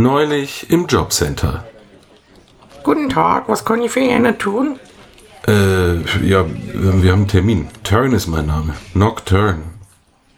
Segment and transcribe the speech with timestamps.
[0.00, 1.66] Neulich im Jobcenter.
[2.88, 4.80] Guten Tag, was kann ich für Ihnen tun?
[5.46, 5.96] Äh,
[6.26, 7.68] ja, wir haben einen Termin.
[7.82, 8.76] Turn ist mein Name.
[8.94, 9.58] Nocturne.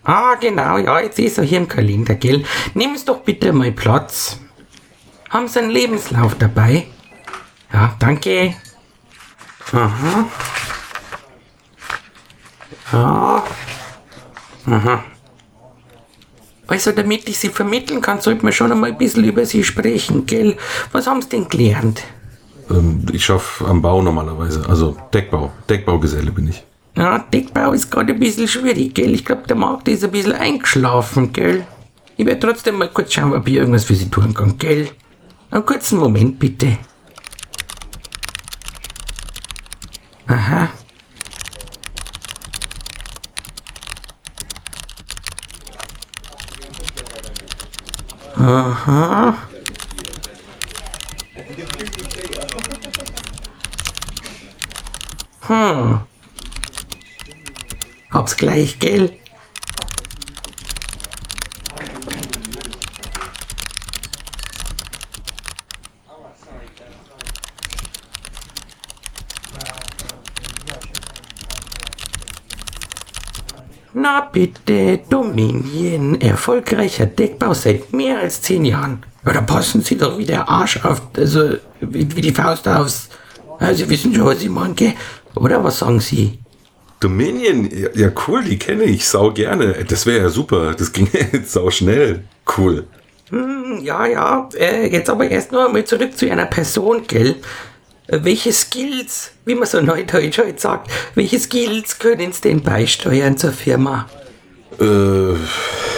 [0.02, 2.42] Ah, genau, ja, jetzt ist er hier im Kalender, gell?
[2.74, 4.40] Nehmen Sie doch bitte mal Platz.
[5.28, 6.88] Haben Sie einen Lebenslauf dabei?
[7.72, 8.56] Ja, danke.
[9.70, 10.26] Aha.
[12.92, 13.44] Ja.
[14.66, 15.04] Aha.
[16.66, 20.26] Also, damit ich Sie vermitteln kann, sollte man schon einmal ein bisschen über Sie sprechen,
[20.26, 20.56] gell?
[20.90, 22.02] Was haben Sie denn gelernt?
[22.70, 24.64] Ähm, ich schaffe am Bau normalerweise.
[24.68, 25.50] Also Deckbau.
[25.68, 26.62] Deckbaugeselle bin ich.
[26.96, 29.14] Ja, Deckbau ist gerade ein bisschen schwierig, gell?
[29.14, 31.66] Ich glaube, der Markt ist ein bisschen eingeschlafen, gell?
[32.16, 34.88] Ich werde trotzdem mal kurz schauen, ob ich irgendwas für Sie tun kann, gell?
[35.50, 36.78] Einen kurzen Moment, bitte.
[40.26, 40.68] Aha.
[48.36, 49.49] Aha.
[55.50, 55.98] Hm.
[58.12, 59.10] Hab's gleich, gell?
[73.92, 79.02] Na bitte, Dominion, erfolgreicher Deckbau seit mehr als zehn Jahren.
[79.26, 83.08] Ja, da passen Sie doch wie der Arsch auf, also wie, wie die Faust aufs...
[83.74, 84.94] Sie wissen schon, was ich meine, gell?
[85.34, 86.38] Oder was sagen Sie?
[87.00, 89.84] Dominion, ja, cool, die kenne ich sau gerne.
[89.88, 90.74] Das wäre ja super.
[90.74, 92.24] Das ging jetzt sau schnell.
[92.58, 92.86] Cool.
[93.30, 97.36] Hm, Ja, ja, äh, jetzt aber erst noch einmal zurück zu einer Person, gell?
[98.08, 103.38] Äh, Welche Skills, wie man so neudeutsch heute sagt, welche Skills können Sie denn beisteuern
[103.38, 104.06] zur Firma?
[104.78, 105.34] Äh,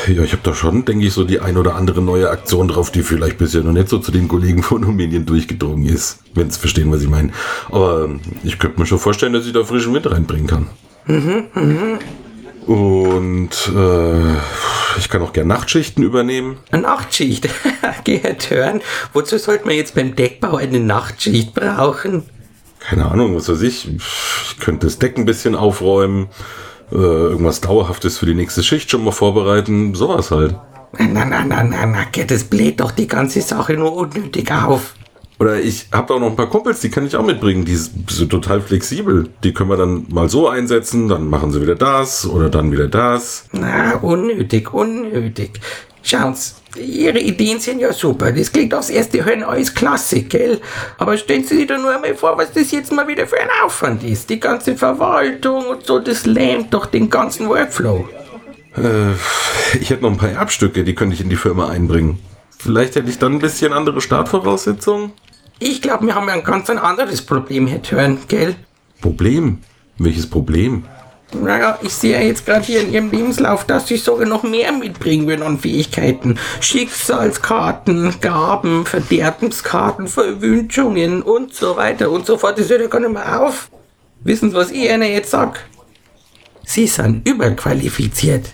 [0.09, 2.91] ja, ich habe da schon, denke ich, so die ein oder andere neue Aktion drauf,
[2.91, 6.19] die vielleicht bisher noch nicht so zu den Kollegen von Dominion durchgedrungen ist.
[6.35, 7.33] Wenn Sie verstehen, was ich meine.
[7.71, 10.69] Aber ähm, ich könnte mir schon vorstellen, dass ich da frischen Wind reinbringen kann.
[12.67, 14.33] Und äh,
[14.99, 16.59] ich kann auch gern Nachtschichten übernehmen.
[16.71, 17.49] Eine Nachtschicht.
[18.05, 18.81] Gehört hören,
[19.13, 22.25] wozu sollte man jetzt beim Deckbau eine Nachtschicht brauchen?
[22.79, 23.89] Keine Ahnung, was weiß ich.
[23.89, 26.29] Ich könnte das Deck ein bisschen aufräumen.
[26.93, 29.95] Äh, irgendwas Dauerhaftes für die nächste Schicht schon mal vorbereiten.
[29.95, 30.55] Sowas halt.
[30.99, 34.95] Na, na, na, na, na, das bläht doch die ganze Sache nur unnötig auf.
[35.39, 37.65] Oder ich habe auch noch ein paar Kumpels, die kann ich auch mitbringen.
[37.65, 39.31] Die sind total flexibel.
[39.43, 42.89] Die können wir dann mal so einsetzen, dann machen sie wieder das oder dann wieder
[42.89, 43.47] das.
[43.53, 45.61] Na, unnötig, unnötig.
[46.03, 48.33] Schauen Sie, Ihre Ideen sind ja super.
[48.33, 50.61] Das klingt aufs erste Hören alles klasse, gell?
[50.99, 53.49] Aber stellen Sie sich doch nur einmal vor, was das jetzt mal wieder für ein
[53.65, 54.31] Aufwand ist.
[54.31, 58.09] Die ganze Verwaltung und so, das lähmt doch den ganzen Workflow.
[58.77, 59.13] Äh,
[59.79, 62.21] ich hätte noch ein paar Erbstücke, die könnte ich in die Firma einbringen.
[62.59, 65.13] Vielleicht hätte ich dann ein bisschen andere Startvoraussetzungen.
[65.59, 68.55] Ich glaube, wir haben ja ein ganz ein anderes Problem, Herr Törn, gell?
[69.01, 69.59] Problem?
[69.99, 70.85] Welches Problem?
[71.35, 74.71] Naja, ich sehe ja jetzt gerade hier in Ihrem Lebenslauf, dass Sie sogar noch mehr
[74.73, 76.39] mitbringen würden an Fähigkeiten.
[76.61, 82.59] Schicksalskarten, Gaben, Verderbenskarten, Verwünschungen und so weiter und so fort.
[82.59, 83.71] Das hört ja gar nicht mehr auf.
[84.25, 85.65] Wissen Sie, was ich Ihnen jetzt sag?
[86.65, 88.51] Sie sind überqualifiziert.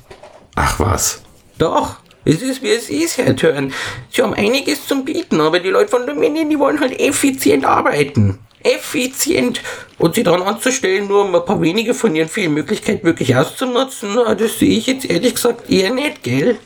[0.55, 1.23] Ach was.
[1.59, 3.73] Doch, es ist wie es ist, Herr Törn.
[4.11, 8.39] Sie haben einiges zum Bieten, aber die Leute von Dominion, die wollen halt effizient arbeiten.
[8.63, 9.61] Effizient.
[9.99, 14.17] Und sie daran anzustellen, nur um ein paar wenige von ihren vielen Möglichkeiten wirklich auszunutzen,
[14.39, 16.59] das sehe ich jetzt ehrlich gesagt eher nicht, gell?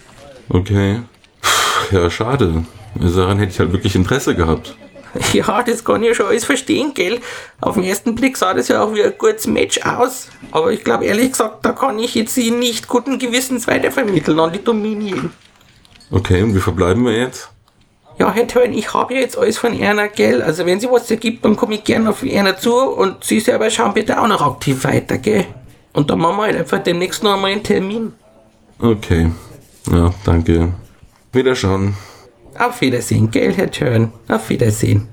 [0.49, 1.01] Okay.
[1.41, 2.65] Puh, ja, schade.
[3.01, 4.77] Also daran hätte ich halt wirklich Interesse gehabt.
[5.33, 7.21] Ja, das kann ich schon alles verstehen, gell?
[7.61, 10.29] Auf den ersten Blick sah das ja auch wie ein gutes Match aus.
[10.51, 14.53] Aber ich glaube ehrlich gesagt, da kann ich jetzt sie nicht guten Gewissens weitervermitteln an
[14.53, 15.31] die Dominion.
[16.11, 17.51] Okay, und wie verbleiben wir jetzt?
[18.19, 20.43] Ja, Herr Törn, ich habe ja jetzt alles von Erna, gell?
[20.43, 23.71] Also wenn sie was ergibt, dann komme ich gerne auf Erna zu und Sie selber
[23.71, 25.47] schauen bitte auch noch aktiv weiter, gell?
[25.93, 28.13] Und dann machen wir halt einfach demnächst noch einmal einen Termin.
[28.79, 29.31] Okay.
[29.91, 30.73] Ja, danke.
[31.33, 31.95] Wiederschauen.
[32.59, 34.13] Auf Wiedersehen, gell, Herr Törn?
[34.29, 35.09] Auf Wiedersehen.